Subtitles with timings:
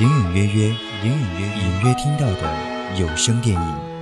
[0.00, 0.68] 隐隐约约，
[1.04, 3.93] 隐隐约隐约听到的有声电影。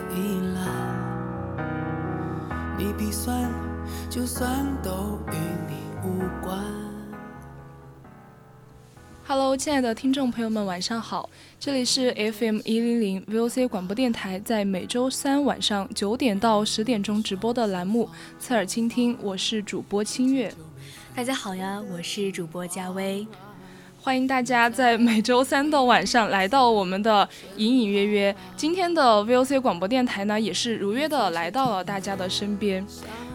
[0.00, 0.66] 份这一栏。
[2.78, 3.50] 你鼻酸，
[4.08, 5.36] 就算都与
[5.68, 6.58] 你无关。
[9.26, 18.06] Hello，亲爱的听众朋友们，晚上好，这里是 FM 一零零 VOC 广播电台，在每周三晚上九点到十点钟直播的栏目
[18.40, 20.52] 《侧耳倾听》，我是主播清月。
[21.14, 23.24] 大家好呀，我是主播佳薇。
[24.02, 28.34] 欢迎大家在每周三的晚上来到我们的隐隐约约。
[28.56, 32.84] 今天的 VOC 广播电台呢，也是如约的来到了大家的身边。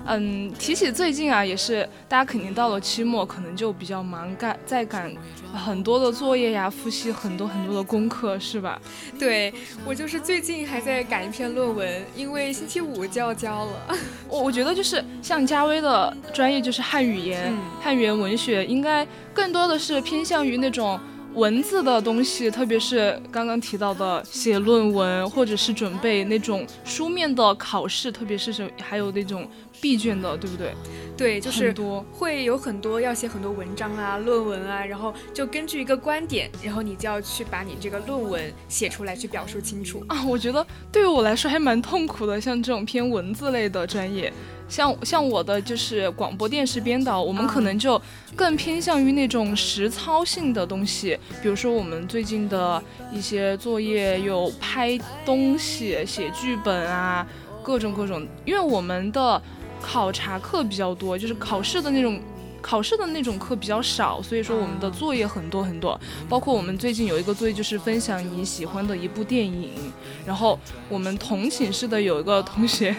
[0.08, 5.12] 嗯，提起最近啊，也是大家肯定到了期末，可能就比较忙，赶在赶
[5.54, 8.80] 很多的作业呀，复习很多很多的功课，是吧？
[9.18, 9.54] 对
[9.86, 13.72] 我就是最近还在赶一篇论文，因为星期五就要交了。
[14.30, 17.52] 我我觉得就是像佳薇的专业就是汉语言、
[17.82, 21.00] 汉语言文学，应该更多的是偏向于那种。
[21.36, 29.46] 文字的东西，特别是刚刚提到的写论文，或者是准备那种书面的考试，特别是什还有那种
[29.82, 30.74] 闭卷的，对不对？
[31.18, 40.24] 对，就是多会有很多要写很多文章啊、论文啊，然后就根据一个观点，然后你就要去把你这个论文写出来，去表述清楚啊。
[40.26, 44.32] 我觉得对于我来说还蛮痛苦的，像这种偏文字类的专业。
[44.68, 48.02] 像像我的就是广播电视编导，我们可能就
[48.36, 52.82] 更偏向于那种实操性的东西，比如说我们最近的
[53.12, 57.26] 一些作业有拍东西、写剧本啊，
[57.62, 58.26] 各种各种。
[58.44, 59.42] 因为我们的
[59.82, 62.20] 考察课比较多，就是考试的那种
[62.66, 66.00] 考试的那种课比较少，所以说我们的作业很多很多。
[66.28, 69.94] 包括我们最近有一个作业就是分享你喜欢的一部电影，
[70.26, 70.58] 然后
[70.90, 72.96] 我们同寝室的有一个同学。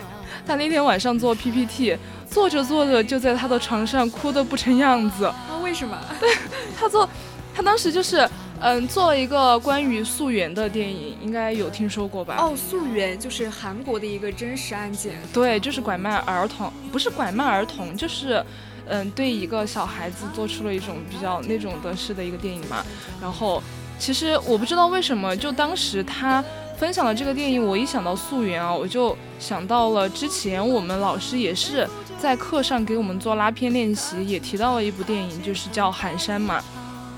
[0.46, 1.96] 他那天晚上做 PPT，
[2.30, 5.24] 做着做着就在他的床上哭得不成样子。
[5.24, 5.98] 啊，为什么？
[6.20, 6.30] 对
[6.78, 7.08] 他做，
[7.52, 8.28] 他当时就是，
[8.60, 12.36] 嗯，做了一个关于溯源的电影，应该有听说过吧？
[12.38, 15.14] 哦，溯源就是韩国的一个真实案件。
[15.32, 18.44] 对，就是拐卖儿童，不是拐卖儿童，就是，
[18.88, 22.84] 嗯，对一个小孩子做出了一种比较那种的事的一个电影嘛。
[23.20, 23.62] 然后，
[23.98, 26.44] 其实我不知道为什么，就当时他。
[26.78, 31.88] 分享了这个电影，我一想到溯源啊，我就想到了之前我们老师也是
[32.20, 36.62] 在课上给我们做拉片练习，也提到了一部电影，就是叫《寒山》嘛，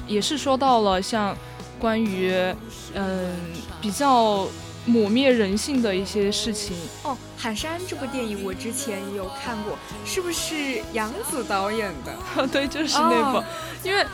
[0.07, 1.37] 也是说到了像
[1.77, 2.33] 关于
[2.95, 3.35] 嗯
[3.81, 4.47] 比较
[4.89, 6.77] 抹灭人性的一些事情。
[7.05, 12.47] 哦，《寒山》这部电影我之前也有看过，是不是杨紫导演的？
[12.49, 13.45] 对，就是那部，
[13.83, 14.05] 因为。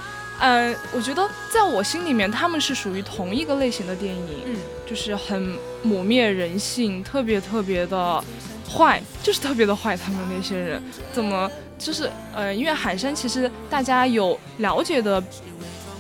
[0.41, 8.23] 呃，我觉得在我心里面，他们是属于同一个类型的电影，嗯，就是很抹灭人性，特别特别的
[8.69, 9.97] 坏，就是特别的坏。
[9.97, 10.83] 他们那些人
[11.13, 11.49] 怎么
[11.79, 15.23] 就是，呃，因为《海山》其实大家有了解的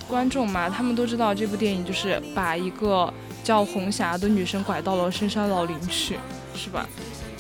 [0.09, 6.19] 观众嘛，他们都知道这部电影就是把一个叫红霞的女生拐到了深山老林去，
[6.57, 6.89] 是吧？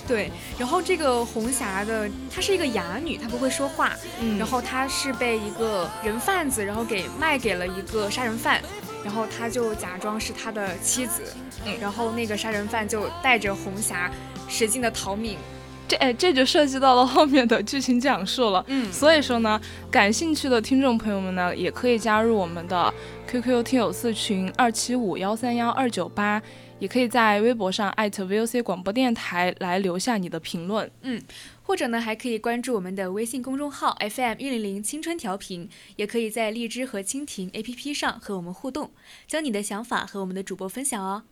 [0.06, 8.60] 对，然后这个红霞的她是一个哑女，她不会说话，嗯，然后她是被一个人贩子，然后给卖给了一个杀人犯，
[9.02, 11.22] 然后他就假装是他的妻子，
[11.64, 14.10] 嗯，然后那个杀人犯就带着红霞
[14.46, 15.38] 使劲的逃命，
[15.86, 18.64] 这哎，这就涉及到了后面的剧情讲述了。
[18.68, 19.60] 嗯，所以说呢，
[19.90, 22.92] 感兴趣的听众朋友们呢，也可以加入我们的
[23.28, 26.40] QQ 听友四群二七五幺三幺二九八，
[26.78, 30.90] 也可以在微博上艾特 VOC 广播电台来留下你的评论。
[31.02, 31.20] 嗯，
[31.62, 38.90] 或者呢，还可以关注我们的微信公众号 FM 一零零青春调频，也可以在荔枝和蜻蜓 APP 上和我们互动，
[39.28, 41.24] 将你的想法和我们的主播分享哦。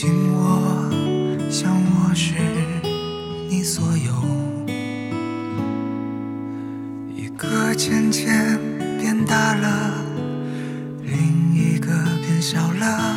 [0.00, 0.88] 紧握，
[1.50, 2.34] 像我是
[3.48, 4.12] 你所有。
[7.16, 8.56] 一个渐渐
[8.96, 9.92] 变大了，
[11.02, 11.88] 另一个
[12.22, 13.07] 变小了。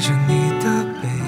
[0.00, 1.24] 着你的背影。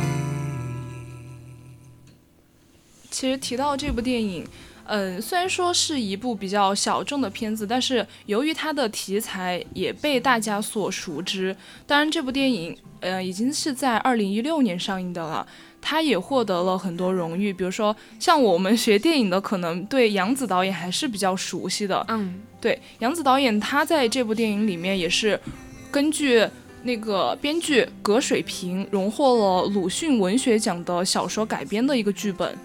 [3.10, 4.46] 其实提到这部电影，
[4.84, 11.54] 嗯，虽然说是一部比较小众的片子，但是由于它的题材也被大家所熟知。
[11.86, 15.46] 当然，这部电影，呃，已经是在二零一六年上映的了，
[15.82, 17.52] 它也获得了很多荣誉。
[17.52, 22.04] 比如说，像我们学电影的，可能对杨紫导演还是比较熟悉的。
[22.08, 25.38] 嗯，对，杨紫导演他在这部电影里面也是
[25.90, 26.48] 根据
[26.82, 32.56] 那个编剧葛水平荣获了鲁迅文学奖的小说改编的一个剧本。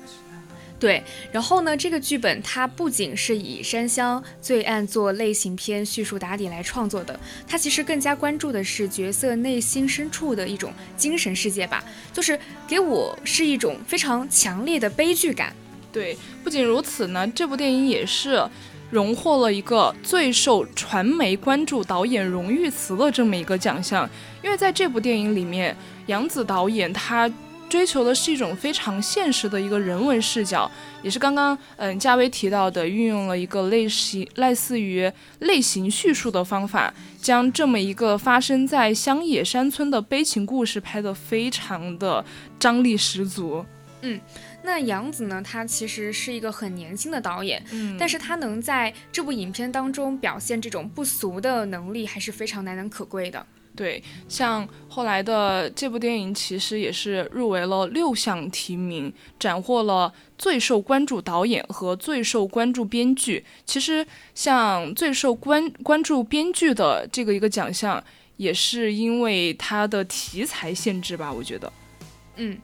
[0.79, 1.03] 对。
[1.31, 7.17] 然后呢，这个剧本它不仅是以山乡罪案做类型片叙述打底来创作的，
[7.47, 11.83] 它其实更加关注的是角色内心深处的一种精神世界吧，
[12.13, 15.53] 就是给我是一种非常强烈的悲剧感。
[15.91, 18.45] 对，不仅如此呢，这部电影也是
[18.89, 24.09] 荣获了一个最受传媒关注导演荣誉词的这么一个奖项。
[24.43, 27.31] 因为在这部电影里面，杨紫导演他
[27.67, 30.69] 追求的是一种非常现实的一个人文视角，
[31.01, 42.23] 也是刚刚嗯嘉威提到的，运用了一个类型类似于类型叙述的方法，将这么一个发生在乡野山村的悲情故事拍得非常的
[42.59, 43.65] 张力十足。
[44.01, 44.19] 嗯
[44.65, 53.45] 那杨紫呢，她其实是一个很年轻的导演，嗯但是她能在这部影片当中表现这种不俗的能力，还是非常难能可贵的。
[53.75, 63.43] 对，像后来的这部电影，其实也是入围了六项提名，斩获了最受关注导演和最受关注编剧。
[63.65, 68.01] 其实，像最受关关注编剧的这个一个奖项，
[68.37, 71.71] 也是因为它的题材限制吧，我觉得。
[72.37, 72.57] 嗯，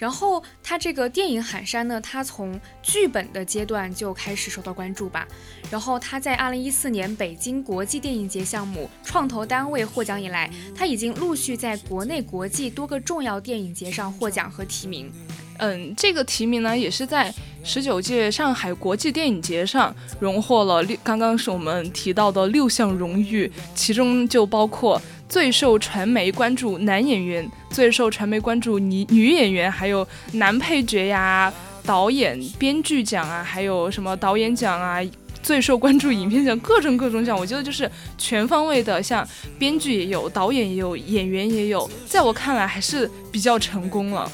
[0.00, 5.28] 然后他这个电影《喊山》呢，他从剧本的阶段就开始受到关注吧。
[5.70, 15.12] 然后他在二零一四年北京国际电影节项目创投单位获奖以来，他已经陆续在国内、国际多个重要电影节上获奖和提名。
[15.58, 31.50] 嗯，这个提名呢，也是在十九届上海国际电影节上荣获了六，刚刚是我们提到的六项荣誉，其中就包括最受传媒关注男演员、最受传媒关注女女演员，还有男配角呀、
[31.84, 35.00] 导演、编剧奖啊，还有什么导演奖啊。
[35.42, 39.26] 最受关注影片奖，各种各种奖，我觉得就是全方位的，像
[39.58, 44.30] 编剧也有，导演也有，演员也有，在我看来还是比较成功了。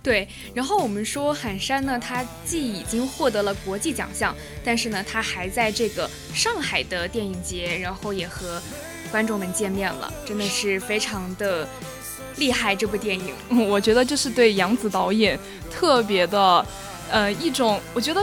[0.00, 8.62] 对，然后我们说喊山呢，他既已经获得了国际奖项，但是呢，他还在这个上海的电影节，然后也和
[9.14, 11.68] 观众们见面了，真的是非常的
[12.34, 12.74] 厉害。
[12.74, 15.38] 这部电影，嗯 我觉得这是对杨紫导演
[15.70, 16.66] 特别的，
[17.08, 18.20] 呃，一种我觉得。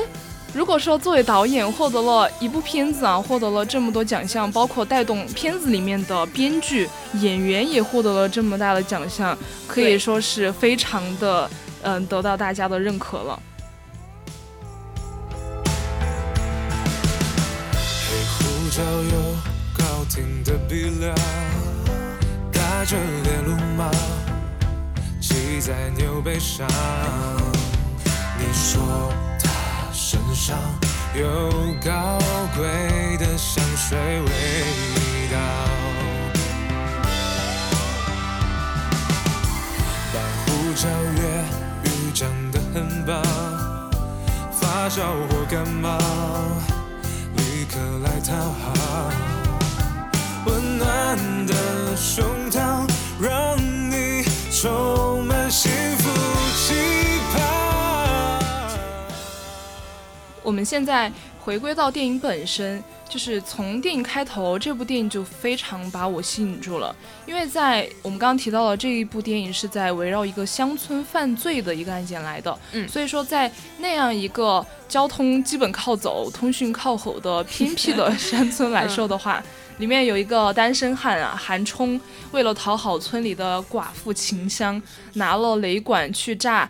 [0.54, 6.90] 如果说作为导演获得了一部片子啊，获得了这么多奖项，包括带动片子里面的编剧、
[7.22, 11.50] 演员也获得了这么大的奖项，可以说是非常的，
[11.84, 13.40] 嗯、得到大家的认可了。
[18.04, 19.51] 黑胡椒油，
[20.12, 21.16] 高挺的鼻梁，
[22.52, 23.90] 带着点鲁莽，
[25.22, 26.68] 骑在牛背上。
[28.38, 29.50] 你说他
[29.94, 30.58] 身上
[31.16, 31.50] 有
[31.84, 32.20] 高
[32.58, 32.68] 贵
[33.20, 34.28] 的香水味
[35.32, 35.40] 道，
[40.14, 41.22] 把胡椒越
[41.90, 43.24] 狱长得很棒，
[44.52, 45.98] 发烧或感冒
[47.38, 48.74] 立刻来讨好，
[50.46, 52.90] 温暖的胸膛
[53.22, 53.58] 让
[53.92, 56.10] 你充满幸福
[56.56, 56.74] 期
[57.34, 58.40] 盼。
[60.42, 66.96] 我们现在回归到电影本身，就是从电影开头，这部电影就非常把我吸引住了。
[67.26, 79.44] 因为在我们刚刚提到了这一部电影是在围绕一个乡村犯罪的一个案件来的，嗯所以说在那样一个交通基本靠走、通讯靠吼的 偏僻的山村来说的话，
[79.82, 82.00] 里面有一个单身汉啊，韩冲，
[82.32, 84.80] 为了讨好村里的寡妇秦香，
[85.14, 86.70] 拿了雷管去炸，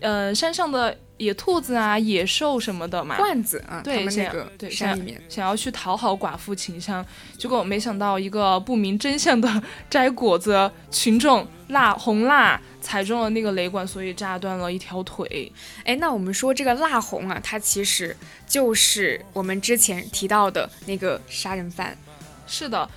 [0.00, 7.04] 呃，山上的野兔子啊、野兽什么的嘛，罐子啊，他们那个对山里面，想要去讨好寡妇秦香，
[7.36, 15.52] 结果没想到一个不明真相的摘果子群众蜡红蜡踩中了那个雷管，所以炸断了一条腿。
[15.84, 18.16] 哎，那我们说这个蜡红啊，它其实
[18.48, 21.94] 就是我们之前提到的那个杀人犯。
[22.46, 22.88] 是的，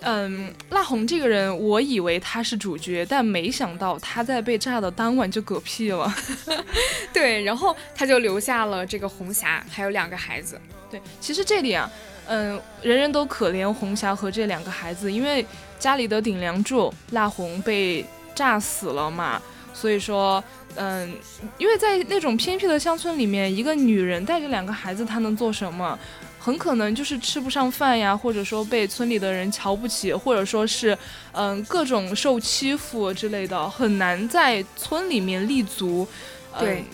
[0.00, 6.12] 嗯，蜡红这个人，我以为他是主角，但没想到他在被炸的当晚就嗝屁了。
[7.12, 10.60] 对，然后他就留下了这个红霞，还有两个孩子。
[10.90, 11.90] 对，其实这里啊，
[12.26, 15.44] 嗯，人人都可怜红霞和这两个孩子，因为
[15.78, 18.04] 家里的顶梁柱蜡红被
[18.34, 19.40] 炸死了嘛，
[19.72, 20.42] 所以说，
[20.74, 21.14] 嗯，
[21.58, 25.98] 因为在那种偏僻的乡村里面，一个女人带着两个孩子，她能做什么？
[26.42, 30.96] 很可能就是吃不上饭呀，或者说被村里的人瞧不起，或者说是，
[31.32, 36.08] 嗯，各种受欺负之类的，很难在村里面立足。
[36.54, 36.84] 嗯对，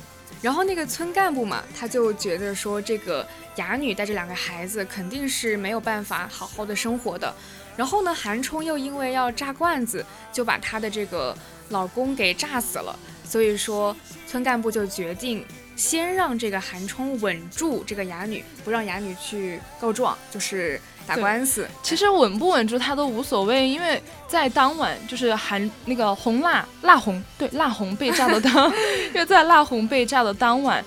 [0.42, 7.32] 然后那个村干部嘛，他就觉得说这个哑女带着两个孩子肯定是没有办法好好的生活的。
[7.76, 11.36] 然后呢，韩冲又因为要炸罐子，就把她的这个
[11.68, 12.98] 老公给炸死了。
[13.24, 15.44] 所以说，村干部就决定
[15.76, 21.68] 先让这个韩冲稳住这个哑女，不让哑女去告状，就是打官司。
[21.83, 28.73] 其实稳不稳住他都无所谓，因为在当晚就是韩那个红蜡蜡红对蜡红被炸的当，
[29.12, 30.83] 因为在蜡红被炸的当晚，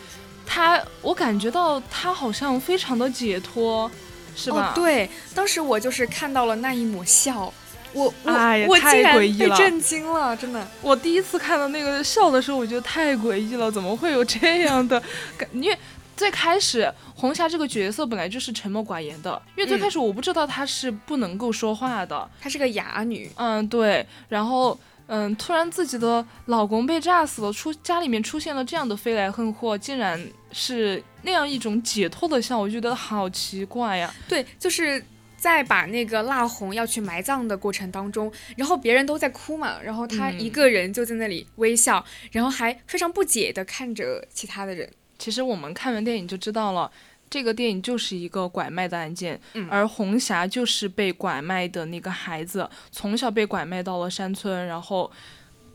[0.46, 3.90] 他我感觉到他好像非常的解脱，
[4.36, 4.72] 是吧？
[4.72, 7.54] 哦，对，当时我就是看到了那一抹笑，
[7.94, 10.66] 我我、哎我竟太然诡异了被震惊了，真的。
[10.82, 15.02] 我第一次看到那个笑的时候，我觉得太诡异了，怎么会有这样的
[15.38, 15.48] 感？
[15.54, 15.78] 因为
[16.16, 22.30] 最开始红霞这个角色本来就是沉默寡言的，因为最嗯开始我不知道她是不能够说话的。
[22.42, 24.78] 她是个哑女，嗯，对，然后
[25.08, 30.20] 嗯，突然自己的老公被炸死了，出家里面出现了这样的飞来横祸，竟然
[30.52, 34.14] 是那样一种解脱的笑，我觉得好奇怪呀。
[34.28, 35.04] 对，就是
[35.40, 44.90] 在把那个蜡红要去埋葬的过程当中，然后别人都在哭嘛，然后他一嗯个人就在那里微笑，然后还非常不解的看着其他的人。
[45.18, 46.92] 其实我们看完电影就知道了。
[47.30, 55.12] 这个电影就是一个拐卖的案件，嗯而红霞就是被拐卖的那个孩子，从小被拐卖到了山村，然后，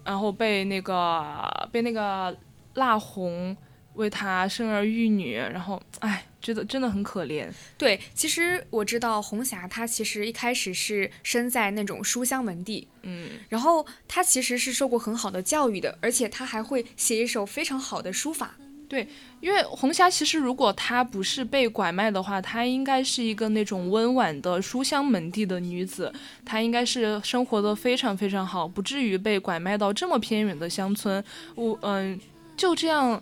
[0.04, 2.36] 然后被那个被那个
[2.74, 3.56] 蜡红
[3.94, 7.48] 为他生儿育女，然后哎，觉得真的很可怜。
[7.78, 18.54] 对，其实我知道红霞她其实一开始是生在那种书香门第，嗯，然后她其实是受过很好的教育的，而且她还会写一手非常好的书法。
[18.86, 19.08] 对
[19.40, 26.12] 因为红霞其实如果她不是被拐卖的话，她应该是一个那种温婉的书香门第的女子，
[26.44, 31.24] 她应该是生活的非常非常好，不至于被拐卖到这么偏远的乡村。
[31.54, 32.20] 我嗯，
[32.56, 33.20] 就这样。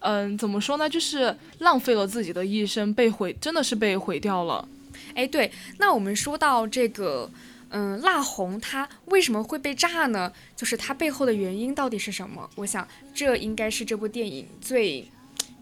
[0.00, 0.88] 嗯，怎么说呢？
[0.88, 4.66] 就是浪费了自己的一生，被毁，真的是被毁掉了。
[5.14, 7.30] 哎，对，那我们说到这个，
[7.70, 10.32] 嗯，蜡红它为什么会被炸呢？
[10.56, 12.48] 就是它背后的原因到底是什么？
[12.56, 15.06] 我想这应该是这部电影最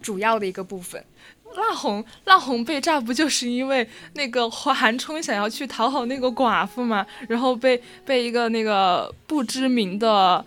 [0.00, 1.02] 主要的一个部分。
[1.56, 10.44] 蜡红，蜡红被炸不就是因为那个韩冲想要去讨好那个寡妇嘛，然后被被一个那个不知名的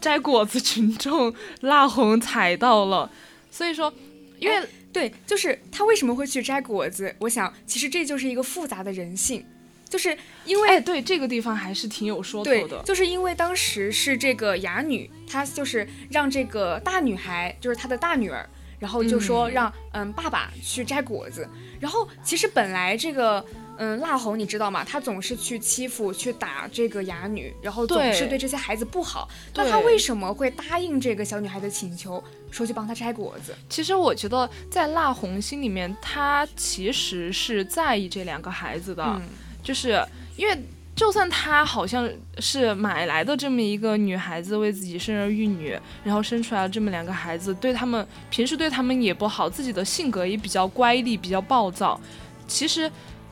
[0.00, 3.10] 摘果子群众蜡红踩到了，
[3.50, 3.92] 所以说，
[4.38, 7.14] 因为、对，就是他为什么会去摘果子？
[7.18, 9.44] 我想其实这就是一个复杂的人性，
[9.88, 12.82] 就是因为哎，对这个地方还是挺有说头的，。
[12.84, 21.48] 就是因为当时是这个哑女，她就是让这个大女孩，就是她的大女儿，然后就说嗯让嗯爸爸去摘果子。
[21.78, 23.44] 然后其实本来这个
[23.82, 24.84] 嗯，辣红你知道吗？
[24.84, 29.26] 他总是去欺负、去打这个哑女，然后总是对这些孩子不好。
[29.54, 33.54] 那他为什么会答应这个小女孩的请求，说去帮她摘果子？
[33.70, 39.20] 其实我觉得，在辣红心里面，他其实是在意这两个孩子的，
[39.62, 40.04] 就是
[40.36, 40.62] 因为。
[40.96, 42.06] 就算她好像
[42.40, 51.98] 是买来的这么一个女孩子，为自己生儿育女，然后生出来了这么两个孩子，对他们平时对他们也不好，自己的性格也比较乖戾，比较暴躁。
[52.46, 52.90] 其实，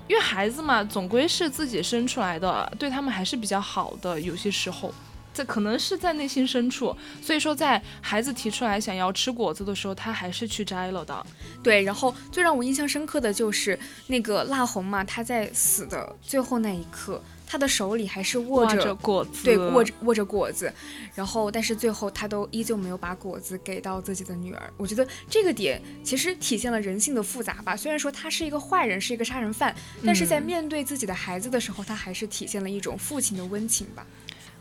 [0.09, 4.21] 因为孩子嘛，总归是自己生出来的，对他们还是比较好的。
[4.21, 4.93] 有些时候，
[5.35, 11.27] 在可能是在内心深处，所以说在孩子提出来想要吃果子的时候，他还是去摘了的。
[11.63, 17.23] 对，然后最让我印象深刻的就是那个蜡红嘛，他在死的最后那一刻。
[17.51, 20.71] 他的手里还是握着果子，对，握着握着果子，
[21.15, 24.71] 然后但是最后他都依旧没有把果子给到自己的女儿。
[24.77, 27.75] 我觉得这个点其实体现了人性的复杂吧。
[27.75, 29.75] 虽然说他是一个坏人，是一个杀人犯，
[30.05, 34.07] 但是在面对自己的孩子的时候，他还是体现了一种父亲的温情吧。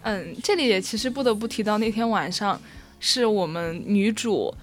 [0.04, 2.58] 嗯，这里也其实不得不提到那天晚上，
[3.02, 4.54] 是我们女主，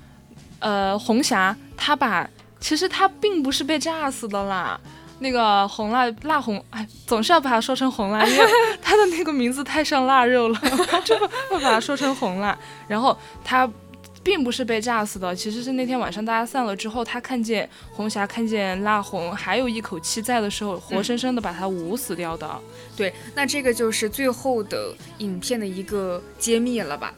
[0.61, 2.27] 呃，红霞，她把
[2.59, 4.81] 其实她并不是被炸死的啦。
[5.25, 8.47] 那个红辣辣红，哎，总是要把它说成红辣，因为
[8.83, 10.61] 它的那个名字太像腊肉了，
[11.03, 12.57] 就会把它说成红辣。
[12.87, 13.67] 然后他
[14.23, 22.47] 并不是被炸死的，其实是那天晚上大家散了之后，他看见红霞看见辣红还有一口气在的时候，活生生的把他捂死掉的。
[22.95, 27.15] 对，那这个就是最后的影片的一个揭秘了吧？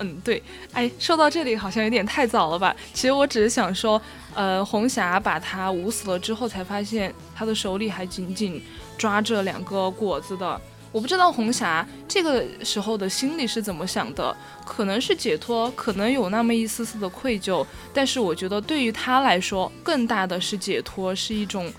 [0.00, 0.42] 嗯，对。
[0.72, 2.74] 哎，说到这里好像有点太早了吧？
[2.92, 4.02] 其实我只是想说。
[4.34, 8.60] 呃，红霞把他捂死了之后，才发现他的手里还紧紧
[8.96, 10.60] 抓着两个果子的。
[10.90, 17.64] 我不知道红霞这个时候的心里是怎么想的，可能是解脱，可能有那么一丝丝的愧疚。
[17.94, 21.72] 但是我觉得对于他来说，更大的是解脱，是一种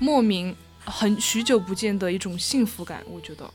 [0.00, 0.52] 莫名
[0.84, 3.04] 很许久不见的一种幸福感。
[3.08, 3.48] 我觉得。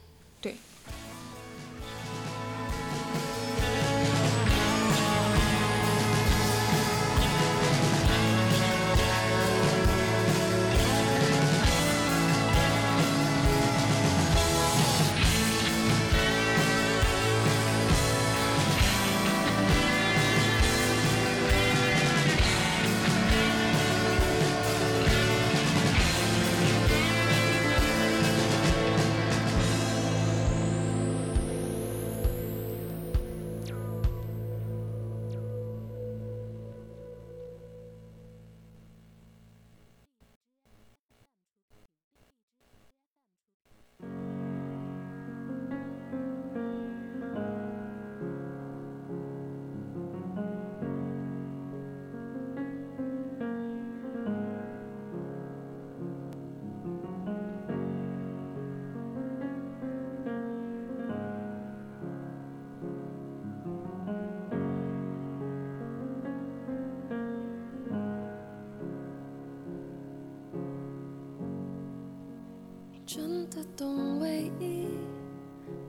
[73.11, 74.85] 真的懂唯一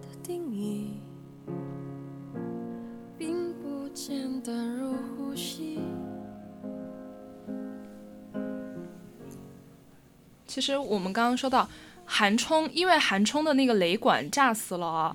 [0.01, 1.03] 的定义，
[3.19, 5.79] 并不简单如呼吸。
[10.47, 11.69] 其实我们刚刚说到
[12.07, 15.15] 韩冲，因为韩冲的那个雷管炸死了啊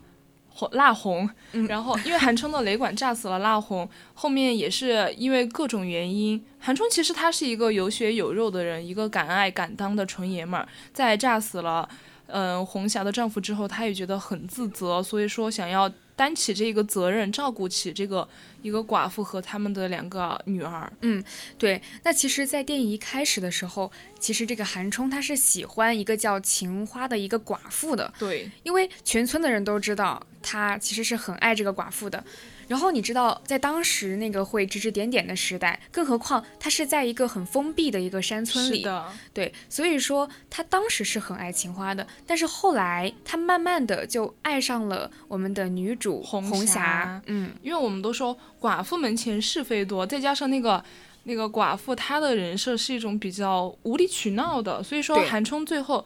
[0.58, 1.30] 红蜡红，
[1.68, 11.88] 然后因为韩冲的雷管炸死了蜡红，后面也是因为各种原因，韩冲其实他是一个有血有肉的人，一个敢爱敢当的纯爷们儿，在炸死了。
[12.28, 18.28] 嗯，红霞的丈夫之后，他也觉得很自责，所以说想要担起这个责任，照顾起这个
[18.62, 20.91] 一个寡妇和他们的两个女儿。
[21.01, 21.23] 嗯，
[21.58, 21.82] 对。
[22.04, 28.13] 那其实，在电影一开始的时候，其实这个韩冲他是喜欢一个叫秦花的一个寡妇的。
[28.17, 32.23] 对，因为全村的人都知道他其实是很爱这个寡妇的。
[32.67, 38.86] 然后你知道，在当时那个会指指点点的时代，更何况他是在一个很封闭的一个山村里，
[39.34, 42.06] 对，所以说他当时是很爱情花的。
[42.25, 50.84] 但是后来他慢慢的就爱上了我们的女主红霞，嗯，因为我们都说寡妇门前是非多，再加上那个
[51.23, 56.06] 那个寡妇她的人设是一种比较无理取闹的，所以说韩冲最后。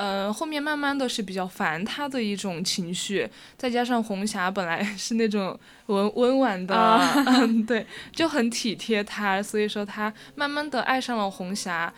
[0.00, 6.74] 嗯，后面慢慢的是比较烦他的一种情绪，再加上红霞本来 是那种温温婉的，
[7.26, 11.92] 嗯，对，就很体贴他，所以说他慢慢的爱上了红霞。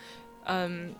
[0.45, 0.91] 嗯，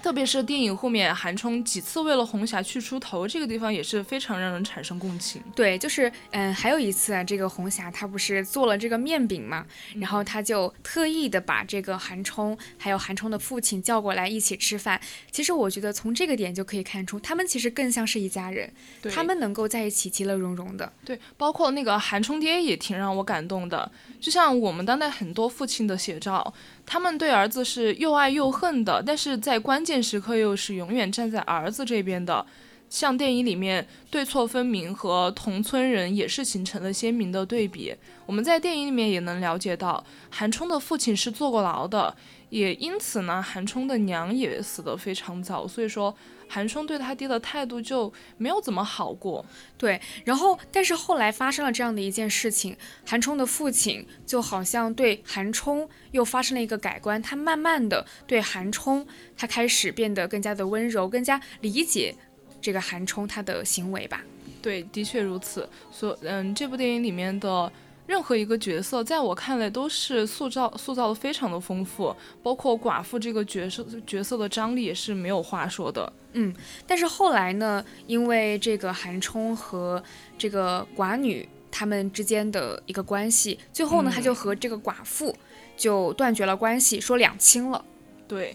[0.00, 5.42] 特别是电影后面韩冲几次为了红霞去出头，这个地方也是非常让人产生共情。
[5.54, 9.64] 对，就是嗯，还有一次啊，这个红霞她不是做了这个面饼嘛，
[10.00, 15.00] 然后她就特意的把这个韩冲还有韩冲的父亲叫过来一起吃饭。
[15.30, 18.72] 其实我觉得从这个点就可以看出，他们其实更像是一家人，
[19.12, 20.92] 他们能够在一起其乐融融的。
[21.04, 26.52] 对，包括那个韩冲爹也挺让我感动的，就像我们当代很多父亲的写照。
[26.84, 32.46] 他们对儿子是又爱又恨的，但是在关关键时刻又是永远站在儿子这边的。
[32.88, 37.92] 像电影里面对错分明和同村人也是形成了鲜明的对比。
[38.24, 42.14] 我们在电影里面也能了解到，韩冲的父亲是坐过牢的，
[42.52, 45.66] 也因此呢，韩冲的娘也死得非常早。
[45.66, 46.14] 所以说。
[46.48, 49.42] 韩冲对他爹的态度就没有怎么好过，
[49.78, 49.98] 对。
[50.22, 62.14] 然后，但是后来发生了这样的一件事情，韩冲的父亲就好像对韩冲又发生了一个改观，他慢慢的对韩冲，他开始变得更加的温柔，更加理解
[62.60, 64.22] 这个韩冲他的行为吧。
[64.60, 65.66] 对，的确如此。
[65.90, 67.72] 所，嗯，这部电影里面的。
[68.12, 76.12] 任何一个角色，在我看来都是塑造塑造的非常的丰富，包括寡妇这个角色角色的张力也是没有话说的。
[76.34, 76.54] 嗯，
[76.86, 80.02] 但是后来呢，因为这个韩冲和
[80.36, 85.34] 这个寡女他们之间的一个关系，最后呢，他就和这个寡妇
[85.74, 87.82] 就断绝了关系，说两清了。
[88.28, 88.54] 对，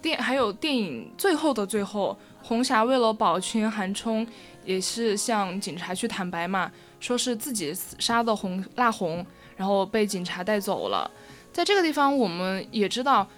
[0.00, 4.24] 电还有电影最后的最后，红霞为了保全韩冲，
[4.64, 6.70] 也是向警察去坦白嘛。
[7.02, 11.10] 说是自己杀的红蜡红，然后被警察带走了。
[11.52, 13.28] 在这个地方，我们也知道，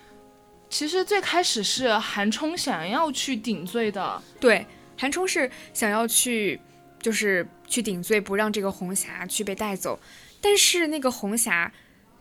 [0.68, 4.22] 其实最开始是韩冲想要去顶罪的。
[4.38, 6.61] 对，韩冲是想要去，
[7.00, 9.98] 就是去顶罪，不让这个红霞去被带走。
[10.40, 11.72] 但是那个红霞。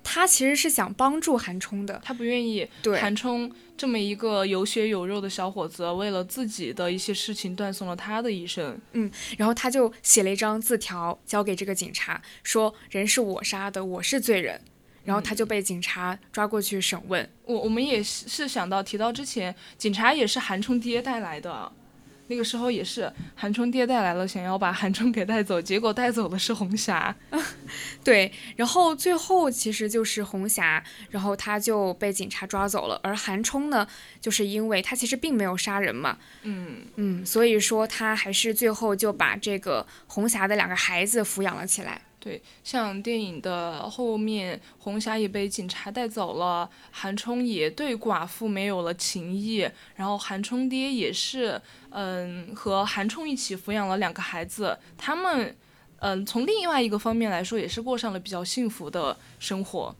[0.05, 8.79] 她其实是想帮助韩冲的，她不愿意对韩冲这么一个有血有肉的小伙子，为了自己的一些事情断送了他的一生。
[8.93, 14.61] 嗯，然后他就写了一张字条交给这个警察，说人是我杀的，我是罪人。
[15.03, 17.29] 然后他就被警察抓过去审问。
[17.43, 21.69] 我我们也是想到提到之前，警察也是韩冲爹带来的。
[22.27, 27.15] 那个时候也是韩冲爹带来了，想要把韩冲给带走，结果带走的是红霞。
[28.03, 32.99] 对，然后最后其实就是红霞，然后他就被警察抓走了。
[33.03, 33.87] 而韩冲呢，
[34.21, 42.01] 就是因为他其实并没有杀人嘛，嗯嗯，所以说他还是最后就把这个红霞的两个孩子抚养了起来。
[42.23, 55.53] 对，像电影的后面，红霞也被警察带走了，韩冲也对寡妇没有了情意，然后韩冲爹也是，嗯，和韩冲一起抚养了两个孩子，他们，
[55.97, 59.93] 嗯，从另外一个方面来说，也是过上了比较幸福的生活。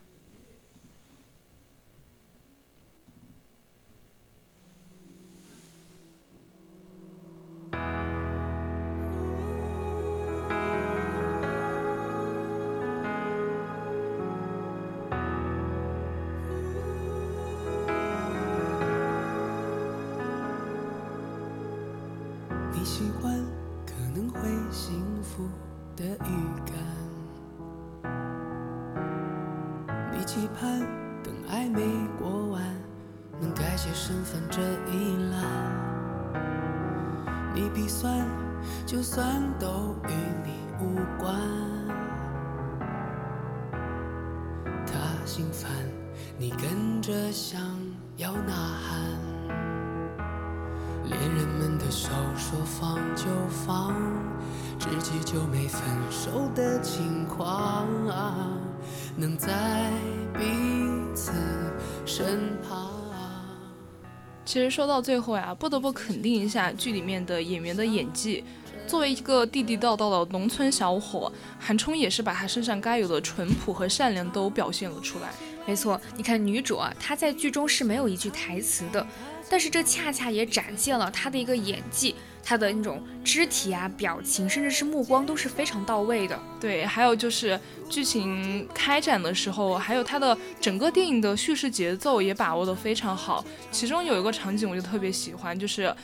[64.46, 68.44] 其实说到最后呀，不得不肯定一下剧里面的演员的演技。
[68.86, 75.30] 作为一个地地道道的农村小伙，韩冲也是把他身上该有的淳朴和善良都表现了出来。
[75.66, 79.08] 没错，你看女主啊，她在剧中是没有一句台词的，
[79.54, 82.16] 但是这恰恰也展现了她的一个演技。
[82.42, 86.38] 他的那种肢体啊、表情，甚至是目光都是非常到位的。
[86.60, 93.46] 对，还有就是剧情开展的时候，还有他的整个电影的叙事节奏也把握的非常好。
[93.72, 95.96] 其中有一个场景我就特别喜欢，就是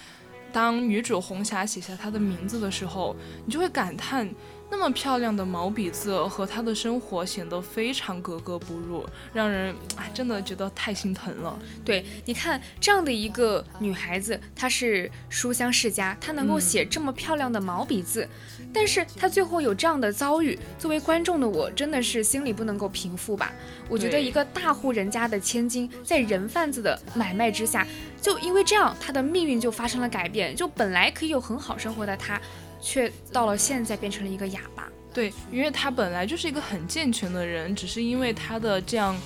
[0.53, 4.29] 当女主红霞写下她的名字的时候，你就会感叹
[4.71, 11.57] 那么漂亮的毛笔字和她的生活显得非常格格不入，让人哎真的觉得太心疼了。
[11.83, 18.27] 对，你看这样的一个女孩子，她是书香世家，她能够写这么漂亮的毛笔字，
[18.71, 23.51] 但是她最后有这样的遭遇，作为观众的我真的是心里不能够平复吧。
[23.89, 27.85] 我觉得一个大户人家的千金，在人贩子的买卖之下，
[28.21, 32.39] 就因为这样，她的命运就发生了改变，就本来可以有很好生活的她，
[32.81, 34.87] 却到了现在变成了一个哑巴。
[35.13, 39.17] 对，因为他本来就是一个很健全的人，只是因为他的这样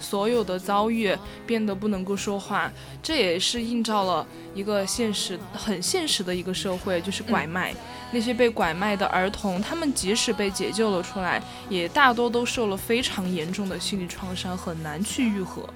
[0.00, 1.14] 所有的遭遇
[1.46, 2.72] 变得不能够说话，
[3.02, 7.74] 这也是映照了一个现实很现实的一个社会，就是拐卖。
[8.12, 15.68] 那些被拐卖的儿童，他们即使被解救了出来，也大多都受了非常严重的心理创伤，很难去愈合。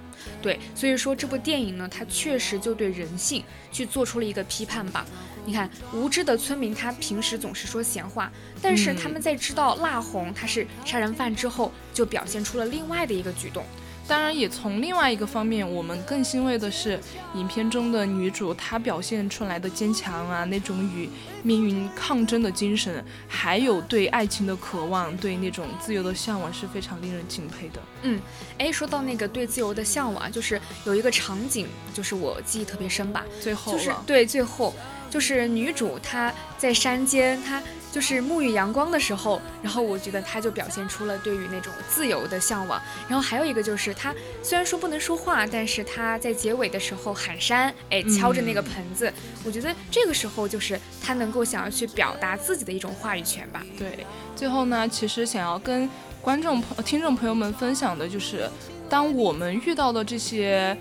[0.42, 5.04] 对，所以说这部电影呢，它确实就对人性去做出了一个批判吧。
[5.44, 13.64] 你看，无知的村民他平时总是说闲话，但是他们在知道蜡红他是杀人犯之后，就表现出了另外的一个举动。
[14.08, 16.98] 当然，也从另外一个方面，我们更欣慰的是，
[17.34, 21.08] 影片中的女主她表现出来的坚强啊，那种与
[21.42, 27.80] 命运抗争的精神，还有对爱情的渴望，对那种自由的向往，是非常令人敬佩的。
[28.02, 28.20] 嗯
[28.58, 34.72] 哎，说到那个对自由的向往，就是有一个场景，就是我记忆特别深吧，最后，就是对最后，
[35.10, 37.60] 就是女主她在山间，她
[37.96, 42.78] 就是沐浴阳光的时候，然后我觉得他就表现出了对于那种自由的向往。
[43.08, 49.10] 然后还有一个就是他虽然说不能说话，但是他在结尾的时候喊山，哎，敲着那个盆子，
[49.46, 53.64] 我觉得这个时候就是他能够想要去表达自己的一种话语权吧。
[53.78, 54.04] 对，
[54.34, 55.88] 最后呢，其实想要跟
[56.20, 58.46] 观众朋、听众朋友们分享的就是，
[58.90, 60.76] 当我们遇到的这些。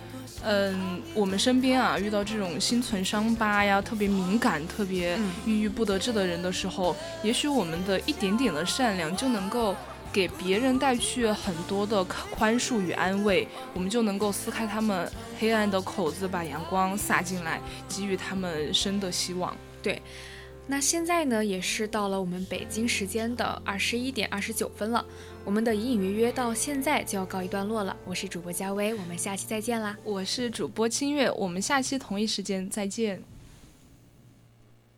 [0.47, 9.75] 嗯，我们身边啊，遇到这种心存伤疤呀、特别敏感、特别嗯郁郁不得志的人的时候，也许我们的一点点的善良就能够
[10.13, 19.51] 给别人带去很多的宽恕与安慰，我们就能够撕开他们黑暗的口子，把阳光洒进来，给予他们生的希望。
[20.67, 25.06] 那现在呢，也是到了我们北京时间的二十一点二十九分了。
[25.43, 27.95] 我们的隐隐约约到现在就要告一段落了。
[28.04, 29.95] 我是主播佳薇，我们下期再见啦。
[30.04, 33.21] 我是主播清月，我们下期同一时间再见。